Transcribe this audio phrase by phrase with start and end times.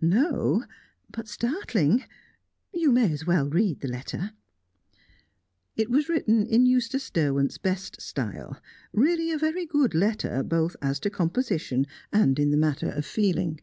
[0.00, 0.64] "No,
[1.10, 2.02] but startling.
[2.72, 4.30] You may as well read the letter."
[5.76, 8.58] It was written in Eustace Derwent's best style;
[8.94, 13.60] really a very good letter, both as to composition and in the matter of feeling.